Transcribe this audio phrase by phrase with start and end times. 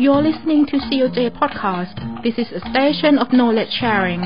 [0.00, 2.22] You're listening to COJ Podcast.
[2.22, 4.22] This is a station of knowledge sharing.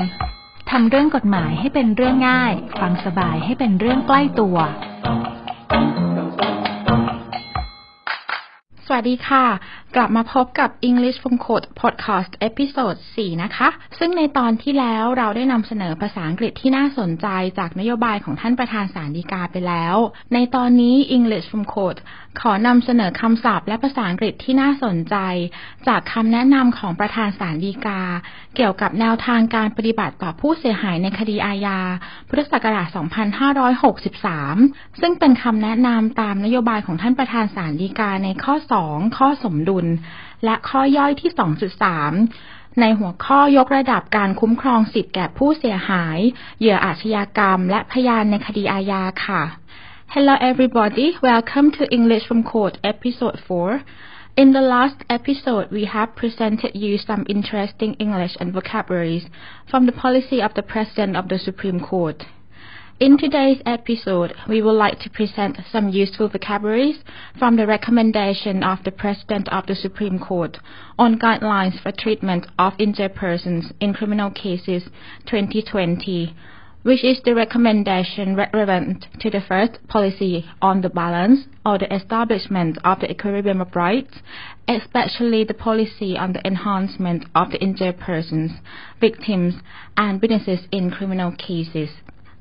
[0.71, 4.57] ทำเรื่องกฎหมายให้เป็นเรื่องง่าย ฟังสบายให้เป็นเรื่องใกล้ตัว
[8.87, 9.45] สวัสดีค่ะ
[9.95, 13.69] กลับมาพบกับ English from Court Podcast เอพิโซด4นะคะ
[13.99, 17.27] ซึ่งในตอนที่แล้วเราได้นำเสนอภาษาอังกฤษที่น่าสนใจ
[17.59, 19.95] จากนโยบายของท่านประธานศาลฎีกาไปแล้ว
[20.33, 21.99] ในตอนนี้ English from Code
[22.41, 25.15] ขอนำเสนอคำศัพท์และภาษาอังกฤษที่น่าสนใจ
[25.87, 28.01] จากคำแนะนำของประธานศาลฎีกา
[28.55, 31.79] เกี่ยวกับแนวทางการปฏิบัติต่อผู้เสียหายในคดีอาญา
[32.29, 32.87] พุทธศักราช
[34.13, 39.85] 2563 ซึ่งเป็นคำแนะนำตามนโยบายของท่านประธานศาลฎีกาในข้อ 2 ข้อสมดุล
[40.45, 41.31] และข้อย่อยที่
[42.05, 46.17] 2.3ในหัวข้อยกระดับการคุ้มครองสิทธิแก่ผู้เสียหาย
[46.59, 49.43] เหยื่ออาชญากรรม และพยานในคดีอาญาค่ะ
[50.13, 53.81] Hello everybody, welcome to English from Court episode 4.
[54.37, 59.25] In the last episode, we have presented you some interesting English and vocabularies
[59.71, 62.25] from the policy of the President of the Supreme Court.
[62.99, 66.99] In today's episode, we would like to present some useful vocabularies
[67.39, 70.59] from the recommendation of the President of the Supreme Court
[70.99, 74.83] on guidelines for treatment of injured persons in criminal cases
[75.25, 76.35] 2020
[76.82, 82.78] which is the recommendation relevant to the first policy on the balance or the establishment
[82.84, 84.14] of the equilibrium of rights,
[84.68, 88.52] especially the policy on the enhancement of the injured persons,
[89.00, 89.54] victims,
[89.96, 91.90] and witnesses in criminal cases.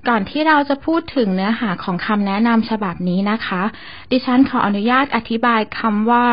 [0.07, 3.63] ก่อนที่เราจะพูดถึงเนื้อหาของคำแนะนำฉบับนี้นะคะ
[4.11, 6.25] ดิฉันขออนุญาตอธิบายคำว่า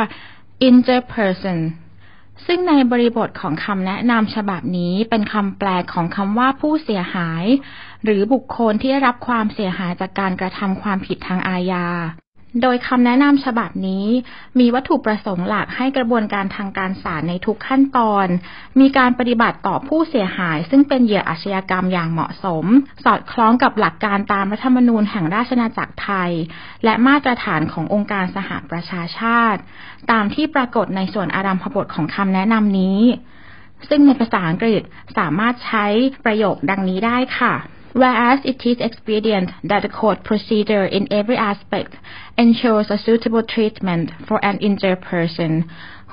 [0.68, 1.58] injured person
[2.45, 7.45] ซึ่งในบริบทของคำแนะนำฉบับนี้เป็นคำแปลของคำว่าผู้เสียหาย
[8.03, 11.87] หรือบุคคลที่ได้รับความเสียหายจากการกระทำความผิดทางอาญา
[12.61, 14.05] โดยคำแนะนำฉบับนี้
[14.59, 18.27] มีวัตถุประสงค์หลักให้กระบวนการทางการศาลในทุกขั้นตอน
[18.79, 22.65] มีการปฏิบัติต่อผู้เสียหาย ซึ่งเป็นเหยื่ออาชญากรรมอย่างเหมาะสม
[23.03, 26.31] สอดคล้องกับหลักการตามรัฐธรรมนูญแห่งราชนาจักรไทย
[26.83, 29.61] และมาตรฐานขององค์การสหประชาชาติ
[30.11, 33.01] ตามที่ปรากฏในส่วนอารัมพบทของคำแนะนำนี้
[33.89, 34.81] ซึ่งในภาษาอังกฤษ
[35.17, 35.85] สามารถใช้
[36.25, 37.55] ประโยคดังนี้ได้ค่ะ
[37.92, 41.92] whereas it is expedient that the court procedure in every aspect
[42.36, 45.64] ensures a suitable treatment for an injured person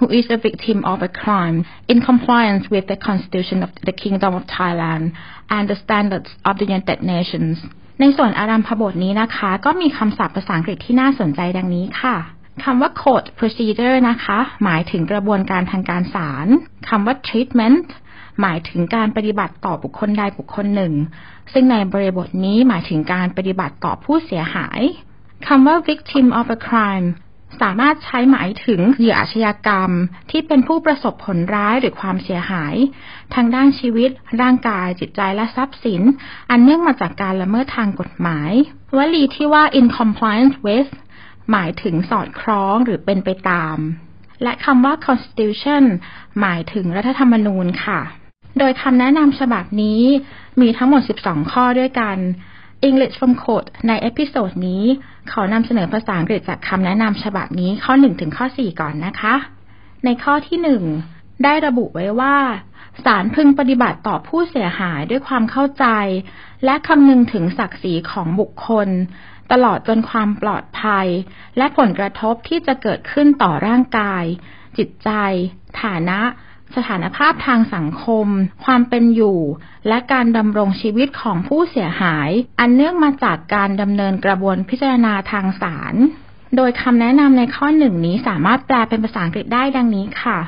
[0.02, 4.34] who is a victim of a crime in compliance with the Constitution of the Kingdom
[4.34, 5.14] of Thailand
[5.50, 7.58] and the standards of the United Nations
[8.00, 12.16] ในส่วนอารัมพบทนี้นะคะ ก็มีคำศัพท์ภาษาอังกฤษที่น่าสนใจดังนี้ค่ะ
[12.64, 16.48] คำว่า court procedure นะคะ หมายถึงกระบวนการทางการศาล
[16.90, 17.86] คำว่า treatment
[18.42, 20.94] หมายถึงการปฏิบัติต่อบุคคลใดบุคคลหนึ่ง
[21.53, 24.81] ซึ่งในบริบทนี้หมายถึงการปฏิบัติต่อผู้เสียหาย
[25.47, 27.09] คำว่า victim of a crime
[27.61, 29.91] สามารถใช้หมายถึงเหยื่ออาชญากรรม
[30.31, 32.75] ที่เป็นผู้ประสบผลร้ายหรือความเสียหาย
[33.35, 36.03] ทางด้านชีวิต ร่างกาย จิตใจและทรัพย์สิน
[36.51, 38.53] อันเนื่องมาจากการละเมิดทางกฎหมาย
[38.97, 40.91] วลีที่ว่า in compliance with
[41.51, 43.77] หมายถึงสอดคล้องหรือเป็นไปตาม
[44.43, 45.85] และคำว่า constitution
[46.41, 48.01] หมายถึงรัฐธรรมนูญค่ะ
[48.59, 50.03] โดยคำแนะนำฉบับนี้
[50.61, 52.17] มีทั้งหมด 12 ข้อด้วยกัน
[52.89, 54.85] English from Court ใน episode นี้
[55.33, 59.35] ขอนำเสนอภาษาอังกฤษจากคำแนะนำฉบับนี้ข้อ 1 ถึงข้อ 4 ก่อนนะคะ
[60.05, 60.59] ในข้อที่
[61.03, 62.37] 1 ได้ระบุไว้ว่า
[63.05, 65.87] ศาลพึงปฏิบัติต่อผู้เสียหายด้วยความเข้าใจ
[66.65, 68.89] และคำนึงถึงศักดิ์ศรีของบุคคล
[69.53, 71.07] ตลอดจนความปลอดภัย
[71.57, 74.25] และผลกระทบที่จะเกิดขึ้นต่อร่างกาย
[74.79, 75.11] จิตใจ
[75.83, 76.21] ฐานะ
[76.75, 78.27] สถานภาพทางสังคม
[78.65, 79.41] ความเป็นอยู่
[79.89, 85.95] และการดำรงชีวิตของผู้เสียหาย อันเนื่องมาจากการดำเนินกระบวนพิจารณาทางศาล
[86.57, 90.39] โดยคำแนะนำในข้อหนึ่งนี้สามารถแปลเป็นภาษาอังกฤษได้ดังนี้ค่ะ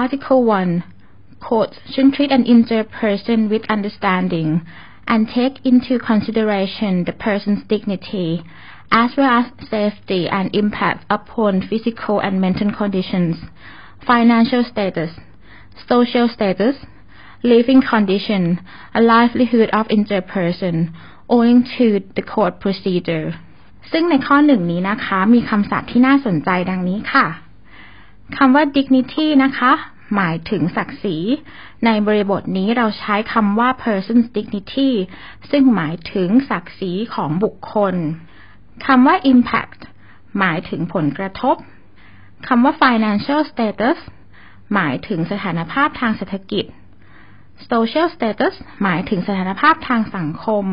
[0.00, 0.42] Article
[0.90, 4.48] 1 Courts should treat an injured person with understanding
[5.12, 8.28] and take into consideration the person's dignity
[9.02, 13.36] as well as safety and impact upon physical and mental conditions
[14.06, 15.10] financial status,
[15.88, 16.76] social status,
[17.42, 18.60] living condition,
[18.94, 20.94] a livelihood of injured person
[21.28, 23.28] owing to the court procedure
[23.92, 27.26] ซึ่งในข้อหนึ่งนี้นะคะ มีคำศัพท์ที่น่าสนใจดังนี้ค่ะ
[28.36, 29.72] คำว่า dignity นะคะ
[30.16, 31.16] หมายถึงศักดิ์ศรี
[31.84, 34.90] ในบริบทนี้เราใช้คำว่า person's dignity
[35.50, 37.94] ซึ่งหมายถึงศักดิ์ศรีของบุคคล
[38.86, 39.80] คำว่า impact
[40.38, 41.56] หมายถึงผลกระทบ
[42.46, 43.98] คำว่า financial status
[44.74, 46.64] หมายถึงสถานภาพทางเศรษฐกิจ
[47.70, 50.66] social status หมายถึงสถานภาพทางสังคม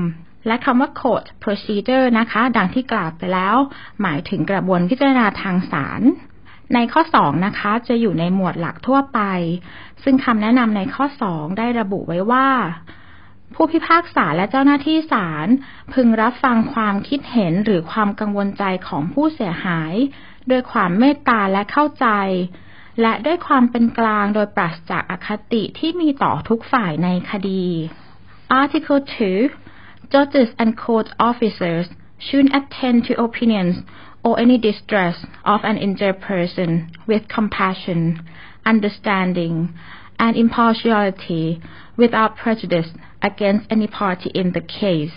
[0.47, 3.55] และคำว่า court procedure นะคะ ดังที่กล่าวไปแล้ว
[4.01, 6.01] หมายถึงกระบวนพิจารณาทางศาล
[6.73, 9.19] ในข้อ 2 นะคะ จะอยู่ในหมวดหลักทั่วไป
[10.03, 12.47] ซึ่งคำแนะนำในข้อ 2 ได้ระบุไว้ว่า
[13.53, 15.47] ผู้พิพากษาและเจ้าหน้าที่ศาล
[15.93, 19.93] พึงรับฟังความคิดเห็นหรือความกังวลใจของผู้เสียหาย
[20.49, 22.07] ด้วยความเมตตาและเข้าใจ
[23.01, 27.65] และด้วยความเป็นกลางโดยปราศจากอคติที่มีต่อทุกฝ่ายในคดี
[28.61, 29.01] Article
[29.51, 31.85] 2 Judges and court officers
[32.25, 33.75] should attend to opinions
[34.25, 35.15] or any distress
[35.53, 36.69] of an injured person
[37.09, 37.99] with compassion,
[38.71, 39.55] understanding,
[40.25, 41.45] and impartiality
[41.97, 42.89] without prejudice
[43.21, 45.15] against any party in the case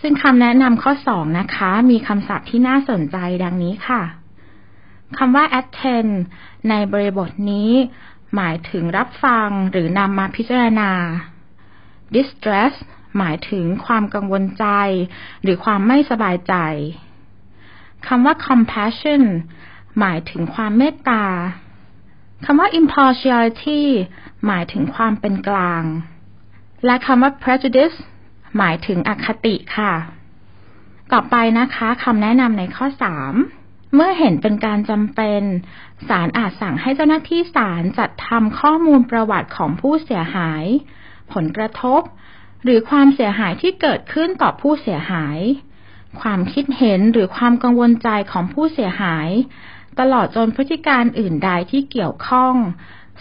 [0.00, 4.02] ซึ่งคำแนะนำข้อ 2 นะคะ มีคำศัพท์ที่น่าสนใจดังนี้ค่ะ
[5.18, 6.12] คำว่า attend
[6.68, 7.70] ในบริบทนี้
[8.36, 10.90] หมายถึงรับฟังหรือนำมาพิจารณา
[12.14, 12.74] distress
[13.18, 14.66] หมายถึงความกังวลใจ
[15.42, 16.54] หรือความไม่สบายใจ
[18.06, 19.22] คำว่า compassion
[20.00, 21.24] หมายถึงความเมตตา
[22.44, 23.82] คำว่า impartiality
[24.46, 25.84] หมายถึงความเป็นกลาง
[26.84, 27.96] และคำว่า prejudice
[28.58, 29.92] หมายถึงอคติค่ะ
[31.12, 33.63] ต่อไปนะคะคำแนะนำในข้อ 3
[33.94, 35.42] เมื่อเห็นเป็นการจำเป็น
[36.08, 40.64] ศาลอาจสั่งให้เจ้าหน้าที่ศาลจัดทำข้อมูลประวัติของผู้เสียหาย
[41.32, 42.00] ผลกระทบ
[42.64, 45.38] หรือความเสียหายที่เกิดขึ้นต่อผู้เสียหาย
[46.20, 49.28] ความคิดเห็นหรือความกังวลใจของผู้เสียหาย
[49.98, 52.54] ตลอดจนพฤติการอื่นใดที่เกี่ยวข้อง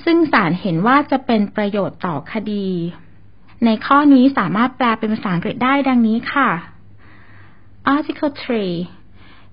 [0.04, 2.68] ซึ่งศาลเห็นว่าจะเป็นประโยชน์ต่อคดี
[3.66, 6.50] ในข้อนี้สามารถแปลเป็นภาษาอังกฤษได้ดังนี้ค่ะ
[7.94, 9.03] Article 3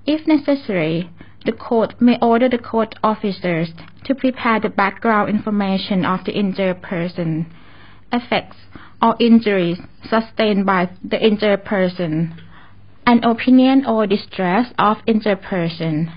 [0.05, 1.09] If necessary
[1.45, 3.69] the court may order the court officers
[4.05, 7.45] to prepare the background information of the injured person,
[8.11, 8.57] effects
[9.01, 9.79] or injuries
[10.09, 12.33] sustained by the injured person,
[13.05, 16.11] an opinion or distress of injured person,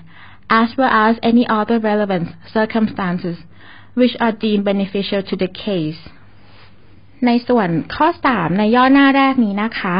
[0.49, 3.37] as well as any other relevant circumstances
[3.93, 5.99] which are deemed beneficial to the case.
[7.27, 9.95] ในส่วนข้อ 3 ในย่อหน้าแรกนี้นะคะ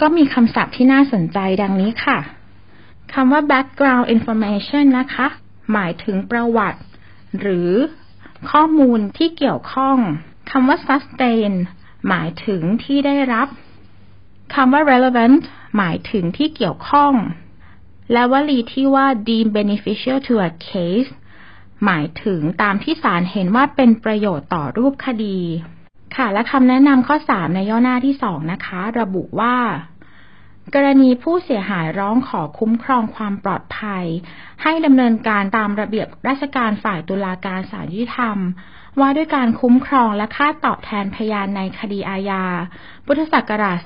[0.00, 2.18] ก็มีคำศัพท์ที่น่าสนใจดังนี้ค่ะ
[3.13, 5.27] คำว่า background information นะคะ
[5.73, 6.81] หมายถึงประวัติ
[7.39, 7.71] หรือ
[8.51, 9.97] ข้อมูลที่เกี่ยวข้อง
[10.51, 11.51] คำว่า sustain
[12.09, 13.47] หมายถึงที่ได้รับ
[14.55, 15.37] คำว่า relevant
[15.77, 17.13] หมายถึงที่เกี่ยวข้อง
[18.13, 21.11] และวลีที่ว่า deem beneficial to a case
[21.85, 25.39] หมายถึงตามที่ศาลเห็นว่าเป็นประโยชน์ต่อรูปคดี
[26.15, 29.55] ค่ะ และคำแนะนำข้อ 3 ในย่อหน้าที่ 2 นะคะ ระบุว่า
[30.75, 34.05] กรณีผู้เสียหายร้องขอคุ้มครองความปลอดภัย
[34.63, 38.37] ให้ดำเนินการตามระเบียบราชการฝ่ายตุลาการศาลยุติธรรม
[38.99, 42.45] ว่าด้วยการคุ้มครองและค่าตอบแทนพยานในคดีอาญา
[43.05, 43.77] พุทธศักราช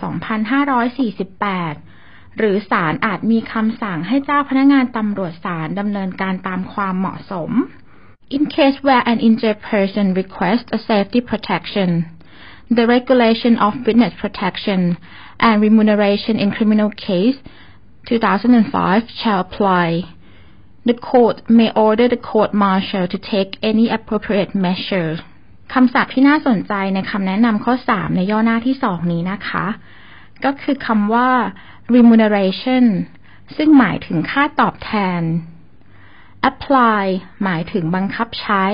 [1.14, 7.52] 2548 หรือศาลอาจมีคำสั่งให้เจ้าพนักงานตำรวจศาลดำเนินการตามความเหมาะสม
[8.36, 11.90] In case where an injured person requests a safety protection,
[12.71, 14.81] the regulation of witness protection
[15.41, 17.37] and remuneration in criminal case
[18.09, 20.15] 2005 shall apply.
[20.85, 25.11] The court may order the court martial to take any appropriate measure.
[25.75, 29.67] คำศัพท์ที่น่าสนใจในคำแนะนำข้อ 3 ในย่อหน้าที่ 2 นี้นะคะ
[30.45, 31.31] ก็คือคำว่า
[31.95, 32.85] remuneration
[33.57, 35.23] ซึ่งหมายถึงค่าตอบแทน
[36.51, 37.05] apply
[37.45, 38.65] หมายถึงบังคับใช้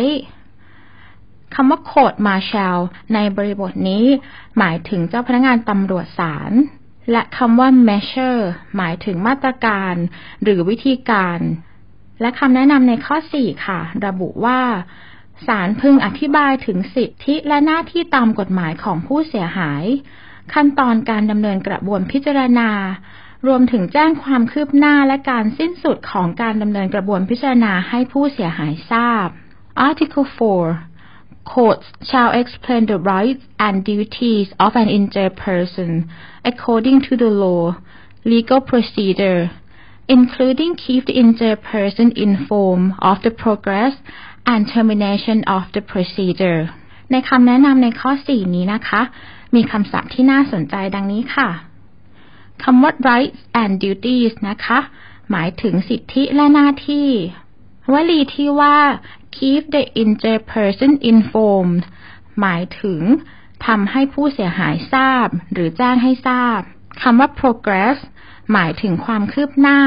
[1.56, 2.77] คำว่า court martial
[3.13, 4.06] ในบริบทนี้
[4.57, 6.51] หมายถึงเจ้าพนักงานตำรวจศาล
[7.11, 8.44] และคำว่า measure
[8.77, 9.95] หมายถึงมาตรการ
[10.44, 11.39] หรือวิธีการ
[12.21, 14.61] และคำแนะนำในข้อ 4 ค่ะ ระบุว่า
[15.47, 19.83] ศาลพึงอธิบายถึงสิทธิและหน้าที่ตามกฎหมายของผู้เสียหาย
[20.53, 22.71] ขั้นตอนการดำเนินกระบวนพิจารณา
[23.47, 29.27] รวมถึงแจ้งความคืบหน้าและการสิ้นสุดของการดำเนินกระบวนพิจารณาให้ผู้เสียหายทราบ
[29.87, 30.27] Article
[30.57, 30.89] 4
[31.44, 35.91] Courts shall explain the rights and duties of an injured person
[36.51, 37.77] according to the law,
[38.24, 39.51] legal procedure,
[40.08, 43.94] including keep the injured person informed of the progress
[44.46, 46.63] and termination of the procedure
[47.10, 49.03] ในคำแนะนำในข้อ 4 นี้นะคะ
[49.55, 51.48] มีคำศัพท์ที่น่าสนใจดังนี้ค่ะ
[52.63, 54.79] คำว่า rights and duties นะคะ
[55.31, 57.08] หมายถึงสิทธิและหน้าที่
[57.93, 58.77] วลีที่ว่า
[59.38, 61.83] keep the injured person informed
[62.40, 63.02] หมายถึง
[63.68, 66.59] ทำให้ผู้เสียหายทราบ หรือแจ้งให้ทราบ
[67.02, 67.98] คำว่า progress
[68.54, 69.81] หมายถึงความคืบหน้า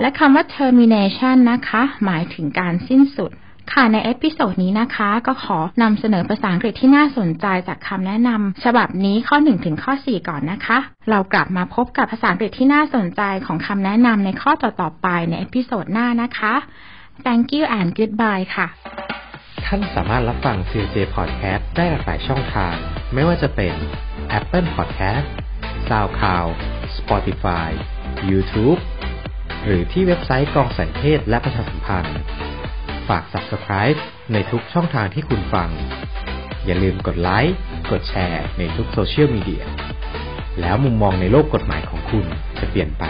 [0.00, 3.30] และคำว่า termination นะคะ หมายถึงการสิ้นสุด
[3.72, 10.78] ค่ะ ในเอพิโซดนี้นะคะ ก็ขอนำเสนอภาษาอังกฤษที่น่าสนใจจากคำแนะนำฉบับนี้ข้อ 1 ถึงข้อ 4 ก่อนนะคะ
[11.10, 16.54] เรากลับมาพบกับภาษาอังกฤษที่น่าสนใจของคำแนะนำในข้อต่อๆไปใน episode หน้านะคะ
[17.26, 18.66] thank you and goodbye ค่ะ
[19.64, 22.74] ท่านสามารถรับฟัง COJ Podcast ได้หลากหลายช่องทาง
[23.14, 23.74] ไม่ว่าจะเป็น
[24.38, 25.26] Apple Podcast
[25.88, 26.52] SoundCloud
[26.98, 27.68] Spotify
[28.30, 28.80] YouTube
[29.64, 32.16] หรือที่เว็บไซต์กองสารนิเทศและประชาสัมพันธ์
[33.08, 33.98] ฝาก Subscribe
[34.32, 35.70] ในทุกช่องทางที่คุณฟัง
[36.66, 37.56] อย่าลืมกดไลค์
[37.90, 39.64] กดแชร์ในทุกโซเชียลมีเดีย
[40.60, 42.26] แล้วมุมมองในโลกกฎหมายของคุณ
[42.60, 43.04] จะเปลี่ยนไป